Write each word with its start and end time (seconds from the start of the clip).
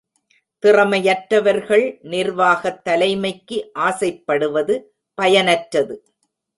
திறமையற்றவர்கள், 0.63 1.99
நிர்வாகத் 2.01 2.83
தலைமைக்கு 2.83 3.71
ஆசைப்படுவது 3.79 4.93
பயனற்றது. 5.21 5.95